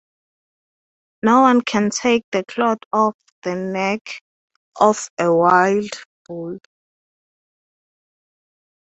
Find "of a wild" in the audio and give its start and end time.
4.79-5.91